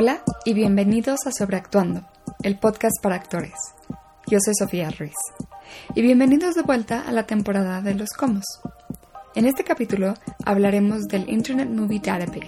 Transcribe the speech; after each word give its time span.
Hola 0.00 0.22
y 0.44 0.54
bienvenidos 0.54 1.26
a 1.26 1.32
Sobreactuando, 1.32 2.06
el 2.44 2.56
podcast 2.56 2.94
para 3.02 3.16
actores. 3.16 3.54
Yo 4.28 4.38
soy 4.40 4.54
Sofía 4.56 4.90
Ruiz. 4.90 5.16
Y 5.92 6.02
bienvenidos 6.02 6.54
de 6.54 6.62
vuelta 6.62 7.02
a 7.04 7.10
la 7.10 7.26
temporada 7.26 7.80
de 7.80 7.94
los 7.94 8.10
comos. 8.10 8.44
En 9.34 9.44
este 9.44 9.64
capítulo 9.64 10.14
hablaremos 10.44 11.08
del 11.08 11.28
Internet 11.28 11.68
Movie 11.70 11.98
Database, 11.98 12.46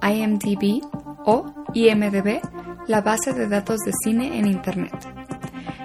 IMDb 0.00 0.80
o 1.26 1.52
IMDb, 1.74 2.40
la 2.86 3.00
base 3.00 3.32
de 3.32 3.48
datos 3.48 3.78
de 3.80 3.90
cine 4.04 4.38
en 4.38 4.46
Internet. 4.46 4.94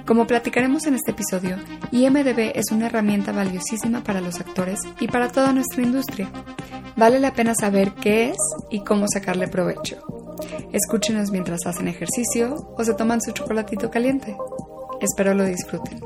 Como 0.06 0.28
platicaremos 0.28 0.86
en 0.86 0.94
este 0.94 1.14
episodio, 1.14 1.58
IMDB 1.92 2.52
es 2.54 2.70
una 2.72 2.86
herramienta 2.86 3.32
valiosísima 3.32 4.04
para 4.04 4.22
los 4.22 4.40
actores 4.40 4.82
y 5.00 5.08
para 5.08 5.32
toda 5.32 5.52
nuestra 5.52 5.82
industria. 5.82 6.30
Vale 6.96 7.20
la 7.20 7.34
pena 7.34 7.56
saber 7.56 7.94
qué 7.94 8.30
es 8.30 8.38
y 8.70 8.84
cómo 8.84 9.08
sacarle 9.12 9.48
provecho. 9.48 10.17
Escúchenos 10.78 11.32
mientras 11.32 11.66
hacen 11.66 11.88
ejercicio 11.88 12.54
o 12.78 12.84
se 12.84 12.94
toman 12.94 13.20
su 13.20 13.32
chocolatito 13.32 13.90
caliente. 13.90 14.38
Espero 15.02 15.34
lo 15.34 15.44
disfruten. 15.44 16.00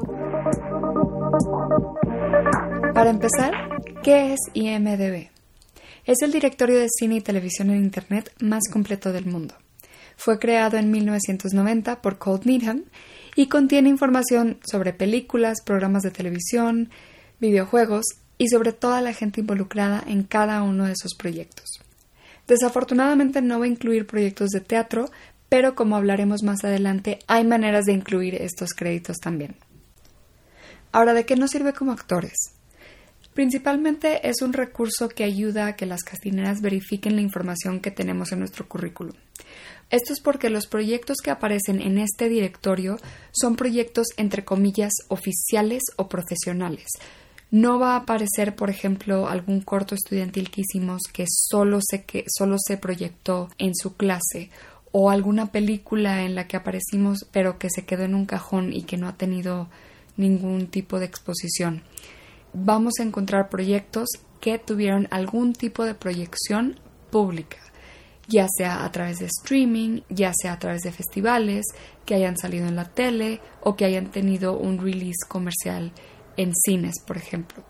Para 2.94 3.10
empezar, 3.10 3.52
¿qué 4.02 4.32
es 4.32 4.40
IMDB? 4.54 5.28
Es 6.06 6.22
el 6.22 6.32
directorio 6.32 6.80
de 6.80 6.88
cine 6.90 7.18
y 7.18 7.22
televisión 7.22 7.70
en 7.70 7.84
Internet 7.84 8.32
más 8.40 8.64
completo 8.72 9.12
del 9.12 9.26
mundo. 9.26 9.56
Fue 10.16 10.40
creado 10.40 10.78
en 10.78 10.90
1990 10.90 12.02
por 12.02 12.18
Colt 12.18 12.46
Needham 12.46 12.86
y 13.36 13.48
contiene 13.48 13.90
información 13.90 14.62
sobre 14.64 14.94
películas, 14.94 15.58
programas 15.66 16.04
de 16.04 16.12
televisión, 16.12 16.92
videojuegos 17.42 18.06
y 18.38 18.48
sobre 18.48 18.72
toda 18.72 19.02
la 19.02 19.12
gente 19.12 19.42
involucrada 19.42 20.02
en 20.08 20.24
cada 20.24 20.64
uno 20.64 20.86
de 20.86 20.94
esos 20.94 21.14
proyectos. 21.16 21.82
Desafortunadamente 22.52 23.41
no 23.41 23.60
va 23.60 23.64
a 23.64 23.70
incluir 23.70 24.05
proyectos 24.05 24.49
de 24.49 24.60
teatro, 24.60 25.10
pero 25.48 25.74
como 25.74 25.96
hablaremos 25.96 26.44
más 26.44 26.66
adelante, 26.66 27.20
hay 27.26 27.46
maneras 27.46 27.85
de 27.85 27.94
incluir 27.94 28.35
estos 28.35 28.71
créditos 28.71 29.20
también. 29.20 29.55
Ahora, 30.91 31.13
¿de 31.13 31.26
qué 31.26 31.38
nos 31.38 31.52
sirve 31.52 31.72
como 31.72 31.94
actores? 31.94 32.34
Principalmente 33.34 34.27
es 34.27 34.41
un 34.41 34.52
recurso 34.52 35.07
que 35.07 35.24
ayuda 35.24 35.66
a 35.66 35.76
que 35.77 35.85
las 35.85 36.04
castineras 36.04 36.60
verifiquen 36.60 37.16
la 37.16 37.22
información 37.22 37.79
que 37.79 37.90
tenemos 37.90 38.34
en 38.34 38.40
nuestro 38.40 38.68
currículum. 38.68 39.16
Esto 39.90 40.12
es 40.12 40.20
porque 40.20 40.49
los 40.49 40.68
proyectos 40.68 41.20
que 41.24 41.32
aparecen 41.32 41.82
en 41.82 41.99
este 41.99 42.27
directorio 42.27 42.98
son 43.32 43.55
proyectos 43.55 44.07
entre 44.18 44.44
comillas 44.44 44.91
oficiales 45.07 45.84
o 45.96 46.10
profesionales, 46.10 46.90
no 47.52 47.80
va 47.80 47.94
a 47.94 47.98
aparecer, 47.98 48.55
por 48.55 48.70
ejemplo, 48.70 49.27
algún 49.27 49.60
corto 49.60 49.94
estudiantil 49.94 50.49
que 50.49 50.62
hicimos 50.62 51.02
que 51.12 51.26
solo 51.27 51.80
se, 51.82 52.05
que 52.05 52.24
solo 52.27 52.55
se 52.57 52.77
proyectó 52.77 53.49
en 53.57 53.76
su 53.76 53.98
clase 53.98 54.49
o 54.94 55.10
alguna 55.10 55.52
película 55.52 56.24
en 56.24 56.34
la 56.35 56.48
que 56.48 56.57
aparecimos 56.57 57.27
pero 57.32 57.60
que 57.60 57.70
se 57.70 57.85
quedó 57.85 58.04
en 58.04 58.16
un 58.16 58.26
cajón 58.26 58.72
y 58.74 58.84
que 58.84 58.98
no 58.98 59.07
ha 59.07 59.18
tenido 59.18 59.70
ningún 60.16 60.68
tipo 60.68 60.99
de 60.99 61.05
exposición. 61.05 61.84
Vamos 62.54 62.94
a 62.99 63.04
encontrar 63.04 63.49
proyectos 63.49 64.07
que 64.40 64.57
tuvieron 64.57 65.07
algún 65.12 65.53
tipo 65.53 65.84
de 65.84 65.94
proyección 65.94 66.79
pública, 67.12 67.57
ya 68.28 68.47
sea 68.57 68.85
a 68.85 68.91
través 68.91 69.19
de 69.19 69.25
streaming, 69.25 70.02
ya 70.09 70.31
sea 70.34 70.53
a 70.53 70.59
través 70.59 70.81
de 70.84 70.91
festivales, 70.91 71.66
que 72.06 72.16
hayan 72.16 72.38
salido 72.38 72.68
en 72.68 72.75
la 72.78 72.85
tele 72.85 73.41
o 73.62 73.75
que 73.75 73.85
hayan 73.85 74.09
tenido 74.09 74.57
un 74.57 74.79
release 74.79 75.28
comercial 75.28 75.91
en 76.42 76.53
cines, 76.56 76.96
por 77.06 77.18
ejemplo. 77.18 77.64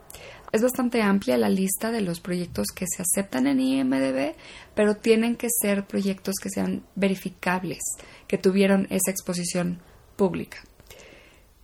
Es 0.51 0.61
bastante 0.61 1.01
amplia 1.01 1.37
la 1.37 1.49
lista 1.49 1.91
de 1.91 2.01
los 2.01 2.19
proyectos 2.19 2.67
que 2.75 2.85
se 2.85 3.01
aceptan 3.01 3.47
en 3.47 3.61
IMDB, 3.61 4.35
pero 4.75 4.95
tienen 4.95 5.37
que 5.37 5.47
ser 5.49 5.85
proyectos 5.85 6.35
que 6.41 6.49
sean 6.49 6.83
verificables, 6.95 7.79
que 8.27 8.37
tuvieron 8.37 8.85
esa 8.89 9.11
exposición 9.11 9.79
pública. 10.17 10.57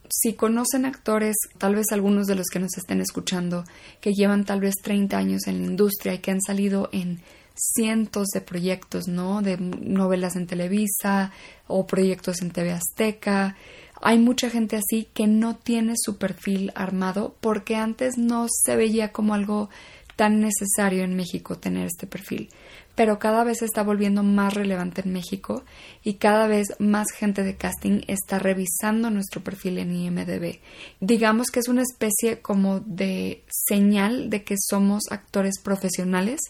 Si 0.10 0.36
conocen 0.36 0.86
actores, 0.86 1.36
tal 1.58 1.76
vez 1.76 1.88
algunos 1.92 2.28
de 2.28 2.36
los 2.36 2.48
que 2.48 2.60
nos 2.60 2.78
estén 2.78 3.02
escuchando, 3.02 3.66
que 4.00 4.14
llevan 4.14 4.46
tal 4.46 4.62
vez 4.62 4.76
30 4.82 5.18
años 5.18 5.48
en 5.48 5.60
la 5.60 5.68
industria 5.68 6.14
y 6.14 6.20
que 6.20 6.32
han 6.32 6.42
salido 6.42 6.88
en 6.94 7.20
cientos 7.58 8.28
de 8.28 8.40
proyectos, 8.40 9.08
¿no? 9.08 9.42
De 9.42 9.58
novelas 9.58 10.38
en 10.38 10.48
Televisa 10.48 11.32
o 11.68 11.86
proyectos 11.88 12.42
en 12.42 12.52
TV 12.52 12.72
Azteca, 12.72 13.58
hay 14.02 14.20
mucha 14.20 14.50
gente 14.50 14.76
así 14.78 15.08
que 15.14 15.28
no 15.28 15.56
tiene 15.56 15.94
su 15.96 16.18
perfil 16.18 16.72
armado 16.76 17.36
porque 17.42 17.76
antes 17.76 18.18
no 18.18 18.48
se 18.50 18.76
veía 18.76 19.12
como 19.12 19.34
algo 19.34 19.70
tan 20.18 20.42
necesario 20.42 21.04
en 21.04 21.16
México 21.16 21.58
tener 21.58 21.86
este 21.86 22.08
perfil, 22.08 22.50
pero 22.96 23.20
cada 23.20 23.44
vez 23.44 23.60
se 23.60 23.66
está 23.66 23.84
volviendo 23.84 24.24
más 24.24 24.56
relevante 24.56 25.02
en 25.06 25.14
México 25.14 25.64
y 26.04 26.16
cada 26.16 26.48
vez 26.48 26.70
más 26.80 27.12
gente 27.12 27.44
de 27.44 27.56
casting 27.56 28.02
está 28.08 28.40
revisando 28.40 29.12
nuestro 29.12 29.44
perfil 29.44 29.78
en 29.78 29.96
IMDB. 29.96 30.60
Digamos 31.00 31.48
que 31.52 31.60
es 31.60 31.68
una 31.68 31.84
especie 31.84 32.42
como 32.42 32.80
de 32.80 33.46
señal 33.48 34.32
de 34.32 34.44
que 34.44 34.56
somos 34.58 35.04
actores 35.12 35.60
profesionales 35.64 36.42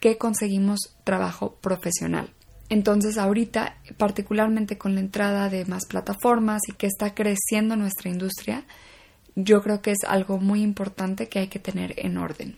que 0.00 0.16
conseguimos 0.16 0.78
trabajo 1.02 1.56
profesional. 1.60 2.32
Entonces 2.70 3.16
ahorita, 3.16 3.76
particularmente 3.96 4.76
con 4.76 4.94
la 4.94 5.00
entrada 5.00 5.48
de 5.48 5.64
más 5.64 5.86
plataformas 5.86 6.62
y 6.68 6.72
que 6.72 6.86
está 6.86 7.14
creciendo 7.14 7.76
nuestra 7.76 8.10
industria, 8.10 8.64
yo 9.34 9.62
creo 9.62 9.80
que 9.80 9.92
es 9.92 9.98
algo 10.06 10.38
muy 10.38 10.62
importante 10.62 11.28
que 11.28 11.38
hay 11.38 11.48
que 11.48 11.58
tener 11.58 11.94
en 11.96 12.18
orden. 12.18 12.56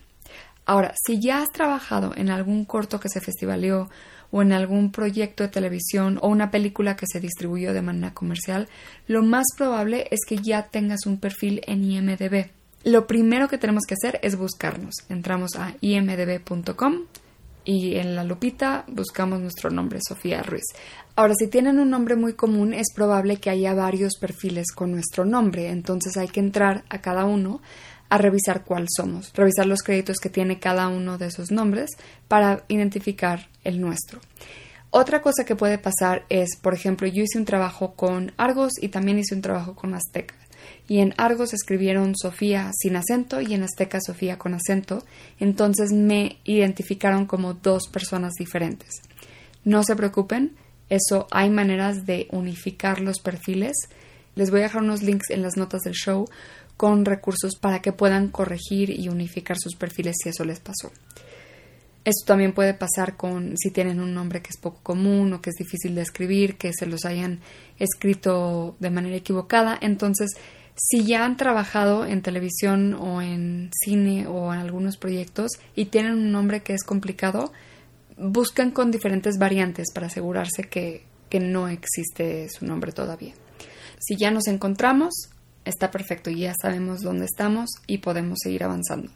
Ahora, 0.65 0.93
si 1.05 1.19
ya 1.21 1.41
has 1.41 1.49
trabajado 1.49 2.13
en 2.15 2.29
algún 2.29 2.65
corto 2.65 2.99
que 2.99 3.09
se 3.09 3.21
festivaleó 3.21 3.89
o 4.31 4.41
en 4.41 4.53
algún 4.53 4.91
proyecto 4.91 5.43
de 5.43 5.49
televisión 5.49 6.17
o 6.21 6.29
una 6.29 6.51
película 6.51 6.95
que 6.95 7.05
se 7.11 7.19
distribuyó 7.19 7.73
de 7.73 7.81
manera 7.81 8.13
comercial, 8.13 8.67
lo 9.07 9.23
más 9.23 9.45
probable 9.57 10.07
es 10.11 10.19
que 10.27 10.37
ya 10.37 10.67
tengas 10.67 11.05
un 11.05 11.19
perfil 11.19 11.61
en 11.67 11.83
IMDB. 11.83 12.49
Lo 12.83 13.05
primero 13.05 13.47
que 13.47 13.57
tenemos 13.57 13.83
que 13.87 13.95
hacer 13.95 14.19
es 14.23 14.37
buscarnos. 14.37 14.95
Entramos 15.09 15.51
a 15.55 15.75
imdb.com 15.81 17.01
y 17.63 17.95
en 17.95 18.15
la 18.15 18.23
lupita 18.23 18.85
buscamos 18.87 19.39
nuestro 19.39 19.69
nombre, 19.69 19.99
Sofía 20.07 20.41
Ruiz. 20.41 20.63
Ahora, 21.15 21.33
si 21.37 21.47
tienen 21.47 21.79
un 21.79 21.89
nombre 21.89 22.15
muy 22.15 22.33
común, 22.33 22.73
es 22.73 22.87
probable 22.93 23.37
que 23.37 23.49
haya 23.49 23.73
varios 23.73 24.17
perfiles 24.19 24.71
con 24.73 24.91
nuestro 24.91 25.25
nombre, 25.25 25.69
entonces 25.69 26.17
hay 26.17 26.27
que 26.27 26.39
entrar 26.39 26.83
a 26.89 27.01
cada 27.01 27.25
uno 27.25 27.61
a 28.09 28.17
revisar 28.17 28.65
cuál 28.65 28.87
somos, 28.89 29.31
revisar 29.33 29.65
los 29.65 29.83
créditos 29.83 30.17
que 30.17 30.29
tiene 30.29 30.59
cada 30.59 30.87
uno 30.87 31.17
de 31.17 31.27
esos 31.27 31.51
nombres 31.51 31.91
para 32.27 32.65
identificar 32.67 33.49
el 33.63 33.79
nuestro. 33.79 34.19
Otra 34.89 35.21
cosa 35.21 35.45
que 35.45 35.55
puede 35.55 35.77
pasar 35.77 36.25
es, 36.27 36.57
por 36.61 36.73
ejemplo, 36.73 37.07
yo 37.07 37.23
hice 37.23 37.37
un 37.37 37.45
trabajo 37.45 37.93
con 37.93 38.33
Argos 38.35 38.73
y 38.81 38.89
también 38.89 39.19
hice 39.19 39.35
un 39.35 39.41
trabajo 39.41 39.75
con 39.75 39.93
Azteca 39.93 40.35
y 40.87 40.99
en 40.99 41.13
Argos 41.17 41.53
escribieron 41.53 42.15
Sofía 42.17 42.71
sin 42.77 42.95
acento 42.95 43.41
y 43.41 43.53
en 43.53 43.63
Azteca 43.63 43.99
Sofía 44.01 44.37
con 44.37 44.53
acento, 44.53 45.03
entonces 45.39 45.91
me 45.91 46.37
identificaron 46.43 47.25
como 47.25 47.53
dos 47.53 47.87
personas 47.87 48.33
diferentes. 48.37 49.01
No 49.63 49.83
se 49.83 49.95
preocupen, 49.95 50.55
eso 50.89 51.27
hay 51.31 51.49
maneras 51.49 52.05
de 52.05 52.27
unificar 52.31 52.99
los 52.99 53.19
perfiles. 53.19 53.73
Les 54.35 54.51
voy 54.51 54.59
a 54.59 54.63
dejar 54.63 54.81
unos 54.83 55.01
links 55.01 55.29
en 55.29 55.41
las 55.41 55.55
notas 55.55 55.81
del 55.81 55.93
show 55.93 56.27
con 56.75 57.05
recursos 57.05 57.55
para 57.55 57.81
que 57.81 57.93
puedan 57.93 58.27
corregir 58.29 58.89
y 58.89 59.07
unificar 59.07 59.57
sus 59.57 59.75
perfiles 59.75 60.15
si 60.21 60.29
eso 60.29 60.43
les 60.43 60.59
pasó. 60.59 60.91
Esto 62.03 62.25
también 62.25 62.53
puede 62.53 62.73
pasar 62.73 63.15
con 63.15 63.55
si 63.57 63.69
tienen 63.69 63.99
un 63.99 64.15
nombre 64.15 64.41
que 64.41 64.49
es 64.49 64.57
poco 64.57 64.79
común 64.81 65.31
o 65.33 65.41
que 65.41 65.51
es 65.51 65.55
difícil 65.55 65.93
de 65.93 66.01
escribir, 66.01 66.57
que 66.57 66.71
se 66.73 66.87
los 66.87 67.05
hayan 67.05 67.39
escrito 67.77 68.75
de 68.79 68.89
manera 68.89 69.15
equivocada. 69.15 69.77
Entonces, 69.79 70.31
si 70.83 71.05
ya 71.05 71.25
han 71.25 71.37
trabajado 71.37 72.07
en 72.07 72.23
televisión 72.23 72.95
o 72.95 73.21
en 73.21 73.69
cine 73.71 74.25
o 74.25 74.51
en 74.51 74.59
algunos 74.59 74.97
proyectos 74.97 75.51
y 75.75 75.85
tienen 75.85 76.13
un 76.13 76.31
nombre 76.31 76.63
que 76.63 76.73
es 76.73 76.83
complicado, 76.83 77.53
buscan 78.17 78.71
con 78.71 78.89
diferentes 78.89 79.37
variantes 79.37 79.91
para 79.93 80.07
asegurarse 80.07 80.63
que, 80.63 81.05
que 81.29 81.39
no 81.39 81.67
existe 81.67 82.49
su 82.49 82.65
nombre 82.65 82.93
todavía. 82.93 83.33
Si 83.99 84.15
ya 84.15 84.31
nos 84.31 84.47
encontramos, 84.47 85.29
está 85.65 85.91
perfecto, 85.91 86.31
ya 86.31 86.55
sabemos 86.59 87.01
dónde 87.01 87.25
estamos 87.25 87.69
y 87.85 87.99
podemos 87.99 88.39
seguir 88.41 88.63
avanzando. 88.63 89.11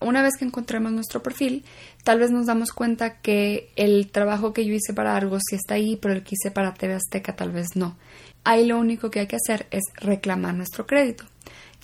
Una 0.00 0.22
vez 0.22 0.36
que 0.38 0.44
encontremos 0.44 0.92
nuestro 0.92 1.22
perfil, 1.22 1.64
tal 2.04 2.18
vez 2.18 2.30
nos 2.30 2.46
damos 2.46 2.72
cuenta 2.72 3.20
que 3.20 3.70
el 3.76 4.10
trabajo 4.10 4.52
que 4.52 4.66
yo 4.66 4.74
hice 4.74 4.94
para 4.94 5.16
Argos 5.16 5.42
sí 5.48 5.56
está 5.56 5.74
ahí, 5.74 5.96
pero 5.96 6.14
el 6.14 6.22
que 6.22 6.34
hice 6.34 6.50
para 6.50 6.74
TV 6.74 6.94
Azteca 6.94 7.36
tal 7.36 7.52
vez 7.52 7.68
no. 7.74 7.96
Ahí 8.44 8.66
lo 8.66 8.78
único 8.78 9.10
que 9.10 9.20
hay 9.20 9.26
que 9.26 9.36
hacer 9.36 9.66
es 9.70 9.82
reclamar 9.96 10.54
nuestro 10.54 10.86
crédito. 10.86 11.24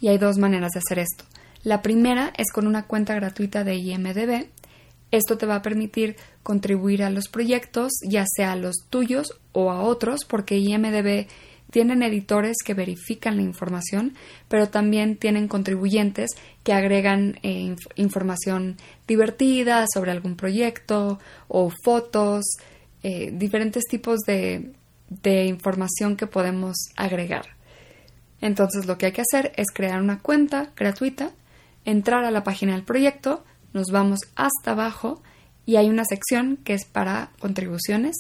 Y 0.01 0.09
hay 0.09 0.19
dos 0.19 0.39
maneras 0.39 0.73
de 0.73 0.81
hacer 0.81 0.99
esto. 0.99 1.25
La 1.63 1.83
primera 1.83 2.33
es 2.37 2.53
con 2.53 2.67
una 2.67 2.87
cuenta 2.87 3.15
gratuita 3.15 3.65
de 3.65 3.77
IMDB. 3.77 4.47
Esto 5.11 5.39
te 5.39 5.47
va 5.47 5.57
a 5.57 5.63
permitir 5.63 6.17
contribuir 6.43 7.03
a 7.03 7.11
los 7.11 7.29
proyectos, 7.29 7.93
ya 8.09 8.25
sea 8.27 8.53
a 8.53 8.57
los 8.57 8.77
tuyos 8.89 9.39
o 9.53 9.71
a 9.71 9.83
otros, 9.83 10.21
porque 10.29 10.59
IMDB 10.59 11.27
tienen 11.71 12.03
editores 12.03 12.57
que 12.65 12.75
verifican 12.75 13.37
la 13.37 13.43
información, 13.43 14.15
pero 14.49 14.69
también 14.69 15.17
tienen 15.17 15.49
contribuyentes 15.49 16.31
que 16.63 16.73
agregan 16.73 17.39
eh, 17.43 17.75
información 17.97 18.77
divertida 19.07 19.85
sobre 19.93 20.13
algún 20.13 20.37
proyecto 20.37 21.19
o 21.49 21.73
fotos, 21.85 22.45
eh, 23.03 23.31
diferentes 23.33 23.85
tipos 23.85 24.21
de, 24.21 24.73
de 25.09 25.45
información 25.45 26.17
que 26.17 26.27
podemos 26.27 26.77
agregar. 26.97 27.57
Entonces 28.41 28.87
lo 28.87 28.99
que 28.99 29.07
hay 29.07 29.13
que 29.13 29.23
hacer 29.23 29.53
es 29.57 29.69
crear 29.73 30.01
una 30.01 30.19
cuenta 30.21 30.71
gratuita, 30.77 31.31
entrar 31.85 32.25
a 32.25 32.31
la 32.31 32.45
página 32.45 32.73
del 32.73 32.83
proyecto, 32.83 33.45
nos 33.73 33.91
vamos 33.91 34.21
hasta 34.35 34.73
abajo 34.73 35.23
y 35.65 35.77
hay 35.77 35.89
una 35.89 36.05
sección 36.05 36.59
que 36.59 36.75
es 36.75 36.85
para 36.85 37.31
contribuciones. 37.39 38.17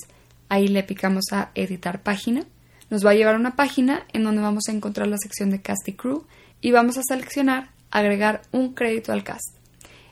Ahí 0.48 0.68
le 0.68 0.82
picamos 0.82 1.24
a 1.32 1.50
editar 1.54 2.02
página. 2.02 2.44
Nos 2.90 3.04
va 3.04 3.10
a 3.10 3.14
llevar 3.14 3.34
a 3.34 3.38
una 3.38 3.56
página 3.56 4.04
en 4.12 4.24
donde 4.24 4.42
vamos 4.42 4.64
a 4.68 4.72
encontrar 4.72 5.08
la 5.08 5.18
sección 5.18 5.50
de 5.50 5.60
cast 5.60 5.88
y 5.88 5.92
crew 5.92 6.26
y 6.60 6.72
vamos 6.72 6.98
a 6.98 7.02
seleccionar 7.02 7.70
agregar 7.90 8.42
un 8.52 8.74
crédito 8.74 9.12
al 9.12 9.24
cast. 9.24 9.56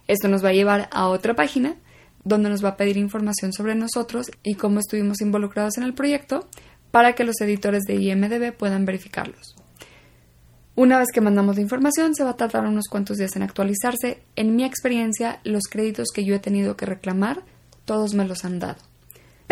Esto 0.06 0.28
nos 0.28 0.44
va 0.44 0.50
a 0.50 0.54
llevar 0.54 0.88
a 0.92 1.08
otra 1.08 1.34
página 1.34 1.76
donde 2.24 2.48
nos 2.48 2.64
va 2.64 2.70
a 2.70 2.76
pedir 2.76 2.96
información 2.96 3.52
sobre 3.52 3.74
nosotros 3.74 4.30
y 4.42 4.54
cómo 4.54 4.80
estuvimos 4.80 5.20
involucrados 5.20 5.78
en 5.78 5.84
el 5.84 5.94
proyecto 5.94 6.48
para 6.90 7.14
que 7.14 7.24
los 7.24 7.40
editores 7.40 7.82
de 7.84 7.94
IMDB 7.96 8.52
puedan 8.56 8.84
verificarlos. 8.84 9.56
Una 10.76 10.98
vez 10.98 11.08
que 11.12 11.20
mandamos 11.20 11.56
la 11.56 11.62
información, 11.62 12.14
se 12.14 12.24
va 12.24 12.30
a 12.30 12.36
tardar 12.36 12.66
unos 12.66 12.88
cuantos 12.88 13.18
días 13.18 13.36
en 13.36 13.42
actualizarse. 13.42 14.22
En 14.34 14.56
mi 14.56 14.64
experiencia, 14.64 15.40
los 15.44 15.64
créditos 15.70 16.08
que 16.12 16.24
yo 16.24 16.34
he 16.34 16.40
tenido 16.40 16.76
que 16.76 16.86
reclamar, 16.86 17.42
todos 17.84 18.14
me 18.14 18.26
los 18.26 18.44
han 18.44 18.58
dado. 18.58 18.93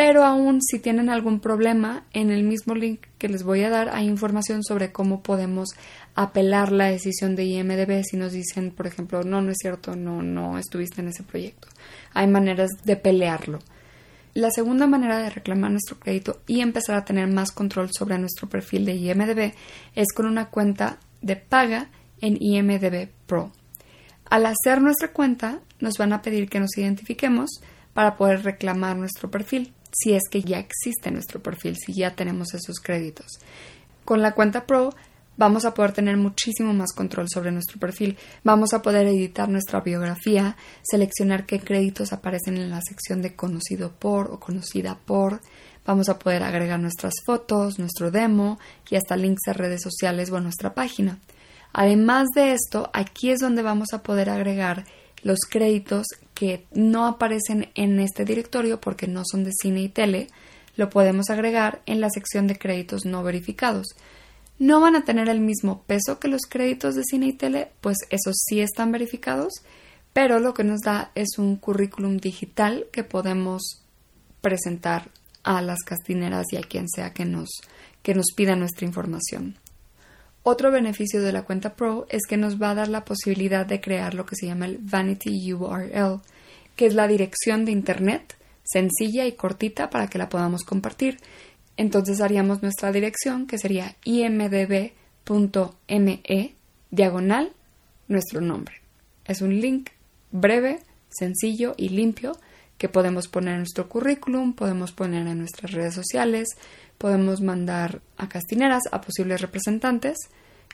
Pero 0.05 0.25
aún 0.25 0.61
si 0.61 0.81
tienen 0.81 1.11
algún 1.11 1.39
problema, 1.39 2.07
en 2.13 2.33
el 2.33 2.43
mismo 2.43 2.75
link 2.75 3.03
que 3.19 3.29
les 3.29 3.45
voy 3.45 3.63
a 3.63 3.71
dar 3.71 3.91
hay 3.91 4.09
información 4.09 4.65
sobre 4.65 4.91
cómo 4.91 5.23
podemos 5.23 5.69
apelar 6.17 6.73
la 6.73 6.87
decisión 6.87 7.37
de 7.37 7.45
IMDB 7.45 8.03
si 8.03 8.17
nos 8.17 8.33
dicen, 8.33 8.73
por 8.73 8.89
ejemplo, 8.89 9.23
no, 9.23 9.41
no 9.41 9.53
es 9.53 9.59
cierto, 9.61 9.95
no, 9.95 10.21
no 10.21 10.59
estuviste 10.59 11.03
en 11.03 11.07
ese 11.07 11.23
proyecto. 11.23 11.69
Hay 12.15 12.27
maneras 12.27 12.71
de 12.83 12.97
pelearlo. 12.97 13.61
La 14.35 14.51
segunda 14.51 14.89
manera 14.89 15.19
de 15.19 15.31
reclamar 15.31 15.71
nuestro 15.71 16.01
crédito 16.01 16.41
y 16.49 16.63
empezar 16.63 16.97
a 16.97 17.05
tener 17.05 17.29
más 17.29 17.53
control 17.53 17.91
sobre 17.93 18.19
nuestro 18.19 18.49
perfil 18.49 18.85
de 18.85 18.97
IMDB 18.97 19.55
es 19.95 20.13
con 20.13 20.27
una 20.27 20.47
cuenta 20.47 20.99
de 21.21 21.37
paga 21.37 21.91
en 22.21 22.39
IMDB 22.41 23.09
Pro. 23.29 23.53
Al 24.29 24.47
hacer 24.47 24.83
nuestra 24.83 25.13
cuenta, 25.13 25.61
nos 25.79 25.97
van 25.97 26.13
a 26.13 26.23
pedir 26.23 26.49
que 26.49 26.59
nos 26.59 26.77
identifiquemos 26.77 27.63
para 27.93 28.17
poder 28.17 28.43
reclamar 28.43 28.97
nuestro 28.97 29.31
perfil 29.31 29.73
si 29.93 30.13
es 30.15 30.23
que 30.31 30.43
ya 30.43 30.59
existe 30.59 31.11
nuestro 31.11 31.43
perfil, 31.43 31.77
si 31.77 31.93
ya 31.93 32.15
tenemos 32.15 32.55
esos 32.55 32.81
créditos. 32.81 33.39
Con 34.05 34.23
la 34.23 34.33
cuenta 34.33 34.67
Pro 34.67 34.91
vamos 35.37 35.65
a 35.65 35.75
poder 35.75 35.93
tener 35.93 36.17
muchísimo 36.17 36.73
más 36.73 36.93
control 36.93 37.27
sobre 37.33 37.53
nuestro 37.53 37.79
perfil. 37.79 38.17
Vamos 38.45 38.75
a 38.75 38.83
poder 38.83 39.07
editar 39.07 39.49
nuestra 39.49 39.81
biografía, 39.81 40.57
seleccionar 40.83 41.47
qué 41.47 41.61
créditos 41.61 42.13
aparecen 42.13 42.57
en 42.57 42.71
la 42.71 42.81
sección 42.81 43.23
de 43.23 43.35
conocido 43.35 43.93
por 43.93 44.31
o 44.31 44.41
conocida 44.41 44.99
por. 45.05 45.41
Vamos 45.85 46.09
a 46.09 46.19
poder 46.19 46.43
agregar 46.43 46.79
nuestras 46.79 47.15
fotos, 47.27 47.79
nuestro 47.79 48.11
demo 48.11 48.59
y 48.89 48.97
hasta 48.97 49.17
links 49.17 49.49
a 49.49 49.53
redes 49.53 49.83
sociales 49.83 50.31
o 50.31 50.37
a 50.37 50.41
nuestra 50.41 50.75
página. 50.75 51.19
Además 51.73 52.29
de 52.35 52.53
esto, 52.53 52.91
aquí 52.93 53.31
es 53.31 53.41
donde 53.41 53.63
vamos 53.63 53.89
a 53.93 54.03
poder 54.03 54.31
agregar 54.31 54.85
los 55.23 55.41
créditos 55.49 56.07
que 56.35 56.67
no 56.73 57.07
aparecen 57.07 57.71
en 57.75 58.01
este 58.01 58.25
directorio 58.25 58.81
porque 58.81 59.07
no 59.07 59.23
son 59.25 59.45
de 59.45 59.53
cine 59.53 59.83
y 59.83 59.89
tele, 59.89 60.29
lo 60.77 60.91
podemos 60.91 61.31
agregar 61.31 61.83
en 61.87 62.01
la 62.01 62.11
sección 62.11 62.47
de 62.47 62.59
créditos 62.59 63.05
no 63.05 63.23
verificados. 63.23 63.89
No 64.59 64.81
van 64.81 64.97
a 64.97 65.05
tener 65.05 65.29
el 65.29 65.41
mismo 65.41 65.83
peso 65.83 66.19
que 66.19 66.29
los 66.29 66.43
créditos 66.49 66.95
de 66.95 67.03
cine 67.05 67.27
y 67.27 67.33
tele, 67.33 67.73
pues 67.81 67.99
esos 68.11 68.37
sí 68.47 68.61
están 68.61 68.93
verificados, 68.93 69.53
pero 70.13 70.41
lo 70.41 70.55
que 70.55 70.65
nos 70.65 70.81
da 70.81 71.11
es 71.15 71.39
un 71.39 71.57
currículum 71.57 72.19
digital 72.19 72.87
que 72.93 73.05
podemos 73.05 73.83
presentar 74.41 75.11
a 75.43 75.63
las 75.63 75.81
castineras 75.81 76.47
y 76.53 76.57
a 76.57 76.63
quien 76.63 76.89
sea 76.89 77.13
que 77.13 77.25
nos, 77.25 77.49
que 78.03 78.15
nos 78.15 78.27
pida 78.35 78.57
nuestra 78.57 78.87
información. 78.87 79.57
Otro 80.43 80.71
beneficio 80.71 81.23
de 81.23 81.33
la 81.33 81.43
cuenta 81.43 81.75
Pro 81.75 82.07
es 82.09 82.23
que 82.29 82.37
nos 82.37 82.61
va 82.61 82.71
a 82.71 82.75
dar 82.75 82.89
la 82.89 83.05
posibilidad 83.05 83.65
de 83.65 83.81
crear 83.81 84.15
lo 84.15 84.27
que 84.27 84.37
se 84.37 84.47
llama 84.47 84.67
el 84.67 84.79
Vanity 84.81 85.53
URL, 85.53 86.21
que 86.75 86.87
es 86.87 86.95
la 86.95 87.07
dirección 87.07 87.65
de 87.65 87.73
Internet 87.73 88.37
sencilla 88.65 89.27
y 89.27 89.33
cortita 89.33 89.91
para 89.91 90.09
que 90.09 90.19
la 90.19 90.29
podamos 90.29 90.65
compartir. 90.65 91.19
Entonces 91.77 92.21
haríamos 92.21 92.63
nuestra 92.63 92.93
dirección 92.93 93.47
que 93.47 93.59
sería 93.59 93.97
imdb.me 94.05 94.93
diagonal 96.91 97.53
nuestro 98.09 98.41
nombre. 98.41 98.75
Es 99.25 99.41
un 99.41 99.61
link 99.61 99.91
breve, 100.31 100.81
sencillo 101.09 101.75
y 101.77 101.91
limpio 101.91 102.37
que 102.79 102.89
podemos 102.89 103.29
poner 103.29 103.55
en 103.55 103.61
nuestro 103.61 103.89
currículum, 103.89 104.55
podemos 104.55 104.93
poner 104.93 105.27
en 105.27 105.39
nuestras 105.39 105.73
redes 105.73 105.95
sociales, 105.95 106.49
podemos 107.03 107.41
mandar 107.41 108.01
a 108.17 108.29
castineras, 108.29 108.85
a 108.93 109.01
posibles 109.01 109.41
representantes. 109.41 110.17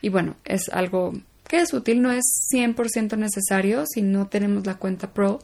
Y 0.03 0.11
bueno, 0.11 0.37
es 0.45 0.69
algo 0.69 1.15
que 1.49 1.57
es 1.57 1.73
útil, 1.73 2.03
no 2.03 2.13
es 2.13 2.23
100% 2.53 3.17
necesario, 3.17 3.85
si 3.87 4.03
no 4.03 4.27
tenemos 4.27 4.67
la 4.67 4.75
cuenta 4.75 5.15
Pro 5.15 5.39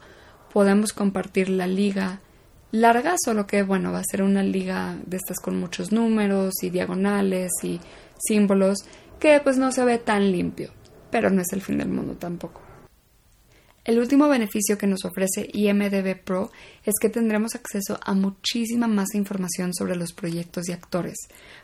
podemos 0.53 0.93
compartir 0.93 1.49
la 1.49 1.67
liga 1.67 2.21
larga, 2.71 3.15
solo 3.25 3.47
que 3.47 3.63
bueno, 3.63 3.93
va 3.93 4.01
a 4.01 4.05
ser 4.05 4.23
una 4.23 4.43
liga 4.43 4.95
de 5.07 5.17
estas 5.17 5.41
con 5.41 5.59
muchos 5.59 5.91
números 5.91 6.53
y 6.63 6.69
diagonales 6.69 7.51
y 7.63 7.81
símbolos 8.19 8.85
que 9.19 9.41
pues 9.41 9.57
no 9.57 9.73
se 9.73 9.87
ve 9.87 9.97
tan 9.97 10.31
limpio, 10.31 10.71
pero 11.11 11.31
no 11.31 11.41
es 11.41 11.51
el 11.55 11.63
fin 11.63 11.79
del 11.79 11.89
mundo 11.89 12.15
tampoco. 12.15 12.64
El 13.85 13.99
último 13.99 14.29
beneficio 14.29 14.79
que 14.79 14.87
nos 14.87 15.05
ofrece 15.05 15.47
IMDB 15.53 16.19
Pro 16.25 16.51
es 16.85 16.95
que 16.99 17.11
tendremos 17.11 17.55
acceso 17.55 18.01
a 18.03 18.15
muchísima 18.15 18.87
más 18.87 19.15
información 19.15 19.75
sobre 19.75 19.95
los 19.95 20.15
proyectos 20.15 20.71
y 20.71 20.73
actores. 20.73 21.17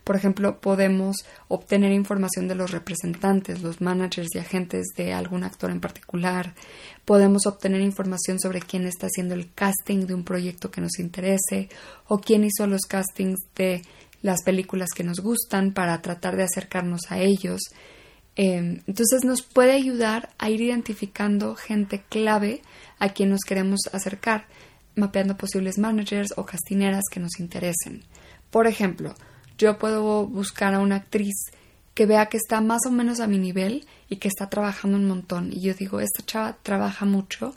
Por 0.04 0.16
ejemplo, 0.16 0.60
podemos 0.60 1.16
obtener 1.48 1.92
información 1.92 2.46
de 2.46 2.56
los 2.56 2.72
representantes, 2.72 3.62
los 3.62 3.80
managers 3.80 4.28
y 4.34 4.38
agentes 4.38 4.88
de 4.98 5.14
algún 5.14 5.44
actor 5.44 5.70
en 5.70 5.80
particular. 5.80 6.54
Podemos 7.06 7.46
obtener 7.46 7.80
información 7.80 8.38
sobre 8.38 8.60
quién 8.60 8.86
está 8.86 9.06
haciendo 9.06 9.34
el 9.34 9.54
casting 9.54 10.06
de 10.06 10.12
un 10.12 10.24
proyecto 10.24 10.70
que 10.70 10.82
nos 10.82 10.98
interese 10.98 11.70
o 12.06 12.18
quién 12.18 12.44
hizo 12.44 12.66
los 12.66 12.82
castings 12.82 13.38
de 13.56 13.80
las 14.20 14.42
películas 14.42 14.90
que 14.94 15.04
nos 15.04 15.20
gustan 15.20 15.72
para 15.72 16.02
tratar 16.02 16.36
de 16.36 16.42
acercarnos 16.42 17.10
a 17.10 17.18
ellos. 17.18 17.62
Em, 18.36 18.80
entonces 18.86 19.24
nos 19.24 19.42
puede 19.42 19.72
ayudar 19.72 20.30
a 20.38 20.50
ir 20.50 20.60
identificando 20.60 21.56
gente 21.56 22.02
clave 22.08 22.62
a 22.98 23.10
quien 23.10 23.30
nos 23.30 23.40
queremos 23.40 23.80
acercar, 23.92 24.46
mapeando 24.94 25.36
posibles 25.36 25.78
managers 25.78 26.32
o 26.36 26.46
castineras 26.46 27.04
que 27.10 27.20
nos 27.20 27.40
interesen. 27.40 28.04
Por 28.50 28.66
ejemplo, 28.66 29.14
yo 29.58 29.78
puedo 29.78 30.26
buscar 30.26 30.74
a 30.74 30.80
una 30.80 30.96
actriz 30.96 31.34
que 31.94 32.06
vea 32.06 32.26
que 32.26 32.36
está 32.36 32.60
más 32.60 32.80
o 32.86 32.90
menos 32.90 33.20
a 33.20 33.26
mi 33.26 33.38
nivel 33.38 33.86
y 34.08 34.16
que 34.16 34.28
está 34.28 34.48
trabajando 34.48 34.96
un 34.96 35.06
montón. 35.06 35.52
Y 35.52 35.60
yo 35.60 35.74
digo, 35.74 36.00
esta 36.00 36.24
chava 36.24 36.56
trabaja 36.62 37.04
mucho, 37.04 37.54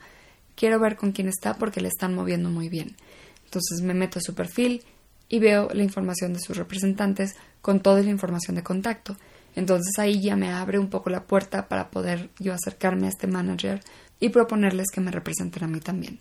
quiero 0.56 0.80
ver 0.80 0.96
con 0.98 1.12
quién 1.12 1.27
está 1.27 1.56
porque 1.56 1.82
le 1.82 1.88
están 1.88 2.13
moviendo 2.13 2.50
muy 2.50 2.70
bien. 2.70 2.96
Entonces 3.46 3.82
me 3.82 3.94
meto 3.94 4.20
a 4.20 4.22
su 4.22 4.34
perfil 4.34 4.84
y 5.30 5.39
veo 5.39 5.70
la 5.74 5.84
información 5.84 6.34
de 6.34 6.39
sus 6.39 6.58
representantes 6.58 7.36
con 7.62 7.80
toda 7.80 8.01
la 8.01 8.10
información 8.10 8.56
de 8.56 8.63
contacto. 8.63 9.15
Entonces 9.55 9.93
ahí 10.00 10.22
ya 10.22 10.36
me 10.36 10.51
abre 10.51 10.79
un 10.79 10.89
poco 10.89 11.10
la 11.10 11.24
puerta 11.24 11.67
para 11.67 11.89
poder 11.89 12.29
yo 12.39 12.53
acercarme 12.53 13.07
a 13.07 13.10
este 13.10 13.27
manager 13.27 13.81
y 14.19 14.29
proponerles 14.29 14.88
que 14.91 15.01
me 15.01 15.12
representen 15.12 15.63
a 15.63 15.67
mí 15.67 15.79
también. 15.79 16.19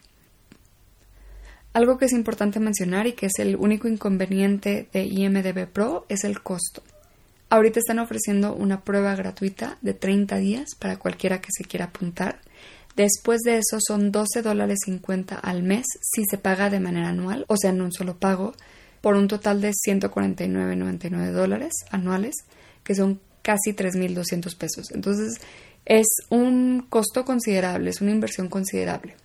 Algo 1.72 1.96
que 1.96 2.04
es 2.04 2.12
importante 2.12 2.60
mencionar 2.60 3.06
y 3.06 3.12
que 3.12 3.26
es 3.26 3.38
el 3.38 3.56
único 3.56 3.88
inconveniente 3.88 4.88
de 4.92 5.04
IMDB 5.04 5.66
Pro 5.66 6.04
es 6.08 6.24
el 6.24 6.42
costo. 6.42 6.82
Ahorita 7.48 7.78
están 7.78 7.98
ofreciendo 7.98 8.54
una 8.54 8.82
prueba 8.82 9.14
gratuita 9.14 9.78
de 9.80 9.94
30 9.94 10.36
días 10.36 10.74
para 10.78 10.98
cualquiera 10.98 11.40
que 11.40 11.48
se 11.50 11.64
quiera 11.64 11.86
apuntar. 11.86 12.40
Después 12.96 13.40
de 13.40 13.56
eso 13.56 13.78
son 13.80 14.12
12 14.12 14.42
dólares 14.42 14.80
50 14.84 15.36
al 15.36 15.62
mes 15.62 15.86
si 16.00 16.24
se 16.24 16.36
paga 16.36 16.68
de 16.68 16.80
manera 16.80 17.08
anual, 17.08 17.46
o 17.48 17.56
sea, 17.56 17.70
en 17.70 17.80
un 17.80 17.92
solo 17.92 18.18
pago, 18.18 18.52
por 19.00 19.16
un 19.16 19.28
total 19.28 19.60
de 19.62 19.72
149.99 19.72 21.30
dólares 21.30 21.72
anuales 21.90 22.34
que 22.84 22.94
son 22.94 23.20
casi 23.42 23.72
3.200 23.72 24.56
pesos. 24.56 24.90
Entonces 24.92 25.40
es 25.84 26.06
un 26.30 26.86
costo 26.88 27.24
considerable, 27.24 27.90
es 27.90 28.00
una 28.00 28.12
inversión 28.12 28.48
considerable. 28.48 29.16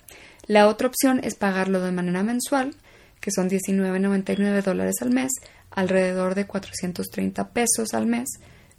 La 0.46 0.66
otra 0.66 0.88
opción 0.88 1.20
es 1.22 1.34
pagarlo 1.34 1.80
de 1.80 1.92
manera 1.92 2.22
mensual, 2.22 2.74
que 3.20 3.30
son 3.30 3.48
19.99 3.48 4.62
dólares 4.62 4.96
al 5.00 5.10
mes, 5.10 5.30
alrededor 5.70 6.34
de 6.34 6.46
430 6.46 7.50
pesos 7.50 7.94
al 7.94 8.06
mes, 8.06 8.28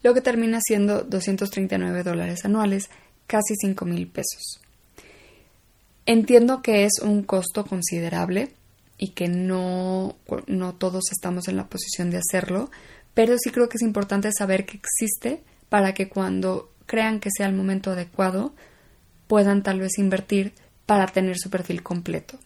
lo 0.02 0.14
que 0.14 0.22
termina 0.22 0.60
siendo 0.62 1.04
239 1.04 2.04
dólares 2.04 2.46
anuales, 2.46 2.90
casi 3.28 3.54
5.000 3.56 4.12
pesos. 4.12 4.62
Entiendo 6.06 6.62
que 6.62 6.86
es 6.86 6.94
un 7.02 7.24
costo 7.24 7.66
considerable 7.66 8.52
y 8.98 9.10
que 9.10 9.28
no, 9.28 10.16
no 10.48 10.74
todos 10.76 11.12
estamos 11.12 11.48
en 11.48 11.58
la 11.58 11.68
posición 11.68 12.10
de 12.10 12.18
hacerlo, 12.18 12.72
pero 13.14 13.36
sí 13.38 13.50
creo 13.52 13.70
que 13.70 13.78
es 13.78 13.84
importante 13.84 14.32
saber 14.32 14.66
que 14.66 14.78
existe 14.78 15.44
para 15.70 15.94
que 15.94 16.10
cuando 16.10 16.72
crean 16.86 17.20
que 17.20 17.30
sea 17.36 17.48
el 17.48 17.56
momento 17.56 17.92
adecuado 17.92 18.54
puedan 19.28 19.62
tal 19.64 19.80
vez 19.80 19.98
invertir 20.00 20.54
para 20.86 21.06
tener 21.06 21.38
su 21.38 21.50
perfil 21.50 21.84
completo. 21.84 22.40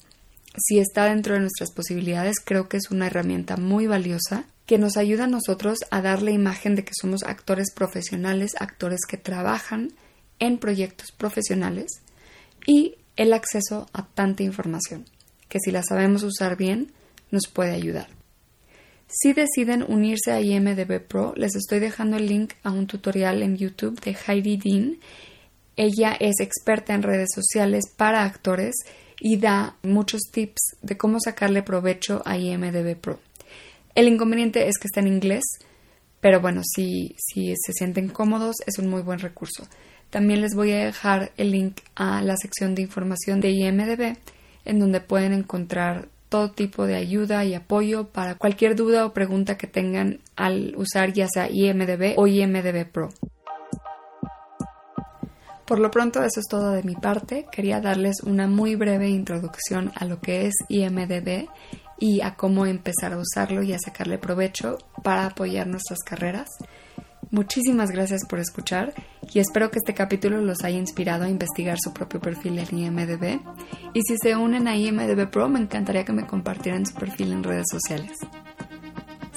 si 0.56 0.78
está 0.78 1.06
dentro 1.06 1.34
de 1.34 1.40
nuestras 1.40 1.72
posibilidades, 1.72 2.36
creo 2.44 2.70
que 2.70 2.78
es 2.78 2.92
una 2.92 3.08
herramienta 3.08 3.58
muy 3.58 3.88
valiosa 3.88 4.46
que 4.68 4.78
nos 4.78 4.98
ayuda 4.98 5.24
a 5.24 5.28
nosotros 5.28 5.80
a 5.90 6.02
dar 6.02 6.22
la 6.22 6.32
imagen 6.32 6.76
de 6.76 6.84
que 6.84 6.94
somos 6.94 7.24
actores 7.24 7.72
profesionales, 7.74 8.56
actores 8.60 9.00
que 9.08 9.18
trabajan 9.18 9.94
en 10.40 10.58
proyectos 10.58 11.12
profesionales 11.12 12.02
y 12.68 12.98
el 13.16 13.34
acceso 13.34 13.88
a 13.94 14.06
tanta 14.06 14.44
información, 14.44 15.06
que 15.50 15.60
si 15.60 15.72
la 15.72 15.84
sabemos 15.84 16.24
usar 16.24 16.56
bien, 16.56 16.92
nos 17.32 17.48
puede 17.48 17.72
ayudar. 17.72 18.08
Si 19.16 19.32
deciden 19.32 19.86
unirse 19.88 20.32
a 20.32 20.42
IMDB 20.42 21.00
Pro, 21.00 21.36
les 21.38 21.56
estoy 21.56 21.78
dejando 21.78 22.18
el 22.18 22.26
link 22.26 22.54
a 22.64 22.72
un 22.72 22.88
tutorial 22.88 23.44
en 23.44 23.58
YouTube 23.58 24.02
de 24.02 24.16
Heidi 24.16 24.58
Dean. 24.58 24.98
Ella 25.76 26.18
es 26.20 26.40
experta 26.40 26.96
en 26.96 27.04
redes 27.04 27.30
sociales 27.32 27.84
para 27.96 28.24
actores 28.24 28.74
y 29.20 29.38
da 29.38 29.76
muchos 29.84 30.22
tips 30.32 30.78
de 30.82 30.98
cómo 30.98 31.20
sacarle 31.20 31.62
provecho 31.62 32.24
a 32.26 32.40
IMDB 32.40 32.96
Pro. 32.96 33.20
El 33.94 34.08
inconveniente 34.08 34.68
es 34.68 34.80
que 34.80 34.88
está 34.88 35.02
en 35.02 35.08
inglés, 35.08 35.44
pero 36.20 36.42
bueno, 36.42 36.64
si, 36.64 37.16
si 37.20 37.54
se 37.56 37.72
sienten 37.72 38.10
cómodos 38.10 38.56
es 38.66 38.80
un 38.80 38.88
muy 38.88 39.04
buen 39.04 39.20
recurso. 39.20 39.68
También 40.10 40.42
les 40.42 40.56
voy 40.56 40.72
a 40.72 40.86
dejar 40.86 41.32
el 41.38 41.52
link 41.52 41.82
a 41.94 42.24
la 42.24 42.36
sección 42.36 42.74
de 42.74 42.82
información 42.82 43.42
de 43.42 43.52
IMDB, 43.52 44.18
en 44.66 44.80
donde 44.80 45.02
pueden 45.02 45.34
encontrar 45.34 46.10
todo 46.34 46.50
tipo 46.50 46.88
de 46.88 46.96
ayuda 46.96 47.46
y 47.46 47.54
apoyo 47.54 48.08
para 48.08 48.34
cualquier 48.34 48.76
duda 48.76 49.06
o 49.06 49.14
pregunta 49.14 49.56
que 49.56 49.68
tengan 49.68 50.20
al 50.36 50.74
usar 50.78 51.14
ya 51.14 51.28
sea 51.28 51.48
IMDB 51.48 52.16
o 52.18 52.26
IMDB 52.26 52.92
Pro. 52.92 53.10
Por 55.68 55.78
lo 55.78 55.92
pronto 55.92 56.24
eso 56.24 56.40
es 56.40 56.48
todo 56.50 56.72
de 56.72 56.82
mi 56.82 56.96
parte. 56.96 57.46
Quería 57.52 57.82
darles 57.82 58.24
una 58.24 58.48
muy 58.48 58.76
breve 58.76 59.10
introducción 59.10 59.92
a 59.94 60.06
lo 60.06 60.22
que 60.22 60.48
es 60.48 60.56
IMDB 60.70 61.50
y 62.00 62.22
a 62.22 62.34
cómo 62.34 62.66
empezar 62.66 63.14
a 63.14 63.20
usarlo 63.20 63.62
y 63.62 63.74
a 63.74 63.78
sacarle 63.78 64.18
provecho 64.18 64.80
para 65.04 65.28
apoyar 65.28 65.68
nuestras 65.68 66.00
carreras. 66.00 66.50
Muchísimas 67.34 67.90
gracias 67.90 68.28
por 68.30 68.38
escuchar 68.38 68.94
y 69.34 69.40
espero 69.40 69.72
que 69.72 69.80
este 69.80 69.96
capítulo 69.96 70.40
los 70.40 70.64
haya 70.64 70.78
inspirado 70.78 71.24
a 71.24 71.30
investigar 71.30 71.80
su 71.84 71.92
propio 71.92 72.22
perfil 72.22 72.60
en 72.60 72.78
IMDB. 72.78 73.40
Y 73.96 74.02
si 74.04 74.18
se 74.22 74.36
unen 74.36 74.68
a 74.68 74.76
IMDB 74.76 75.28
Pro, 75.32 75.50
me 75.50 75.60
encantaría 75.60 76.06
que 76.06 76.14
me 76.14 76.28
compartieran 76.28 76.86
su 76.86 76.94
perfil 76.94 77.32
en 77.32 77.44
redes 77.44 77.66
sociales. 77.72 78.20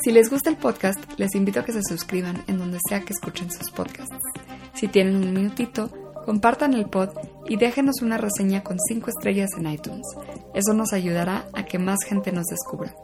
Si 0.04 0.12
les 0.12 0.28
gusta 0.28 0.50
el 0.50 0.58
podcast, 0.58 0.98
les 1.16 1.34
invito 1.34 1.60
a 1.60 1.64
que 1.64 1.72
se 1.72 1.80
suscriban 1.82 2.44
en 2.48 2.58
donde 2.58 2.80
sea 2.86 3.00
que 3.00 3.14
escuchen 3.14 3.50
sus 3.50 3.70
podcasts. 3.70 4.14
Si 4.74 4.88
tienen 4.88 5.16
un 5.16 5.32
minutito, 5.32 5.88
compartan 6.26 6.74
el 6.74 6.90
pod 6.90 7.08
y 7.48 7.56
déjenos 7.56 8.02
una 8.02 8.18
reseña 8.18 8.62
con 8.62 8.76
5 8.78 9.08
estrellas 9.08 9.48
en 9.56 9.72
iTunes. 9.72 10.06
Eso 10.52 10.74
nos 10.74 10.92
ayudará 10.92 11.46
a 11.54 11.64
que 11.64 11.78
más 11.78 12.00
gente 12.06 12.30
nos 12.30 12.44
descubra. 12.44 12.94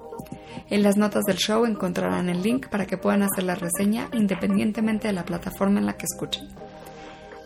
En 0.73 0.83
las 0.83 0.97
notas 0.97 1.25
del 1.25 1.37
show 1.37 1.67
encontrarán 1.67 2.31
el 2.31 2.43
link 2.43 2.69
para 2.69 2.87
que 2.87 2.97
puedan 2.97 3.23
hacer 3.23 3.45
la 3.45 3.55
reseña 3.55 4.09
independientemente 4.15 5.07
de 5.07 5.13
la 5.13 5.27
plataforma 5.27 5.81
en 5.81 5.85
la 5.85 5.99
que 5.99 6.07
escuchen. 6.07 6.49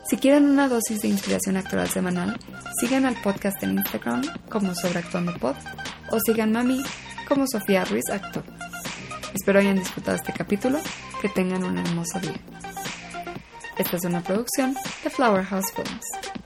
Si 0.08 0.16
quieren 0.16 0.44
una 0.44 0.68
dosis 0.68 1.00
de 1.00 1.08
inspiración 1.08 1.56
actoral 1.56 1.88
semanal, 1.88 2.38
sigan 2.78 3.04
al 3.04 3.20
podcast 3.22 3.60
en 3.64 3.78
Instagram 3.78 4.22
como 4.48 4.76
Sobreactuando 4.76 5.36
Pod 5.40 5.56
o 6.12 6.20
síganme 6.20 6.60
a 6.60 6.62
mí 6.62 6.80
como 7.26 7.48
Sofía 7.48 7.84
Ruiz 7.84 8.08
Actor. 8.12 8.44
Espero 9.34 9.58
hayan 9.58 9.80
disfrutado 9.80 10.16
este 10.16 10.32
capítulo, 10.32 10.78
que 11.20 11.28
tengan 11.28 11.64
un 11.64 11.78
hermoso 11.78 12.20
día. 12.20 12.40
Esta 13.76 13.96
es 13.96 14.04
una 14.04 14.22
producción 14.22 14.76
de 15.02 15.10
Flower 15.10 15.42
House 15.46 15.72
Films. 15.74 16.45